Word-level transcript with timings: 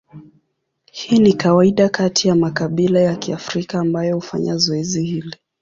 Hii 0.91 1.19
ni 1.19 1.33
kawaida 1.33 1.89
kati 1.89 2.27
ya 2.27 2.35
makabila 2.35 2.99
ya 3.01 3.15
Kiafrika 3.15 3.79
ambayo 3.79 4.15
hufanya 4.15 4.57
zoezi 4.57 5.03
hili. 5.03 5.35